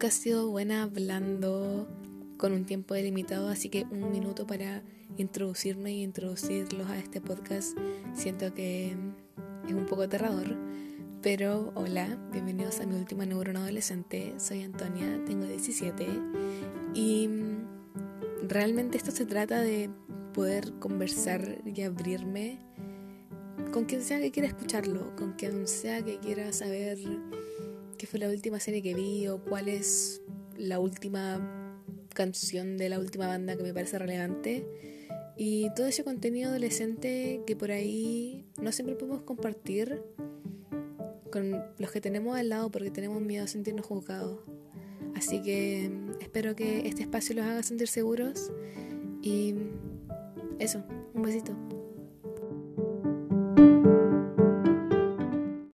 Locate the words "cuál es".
29.40-30.20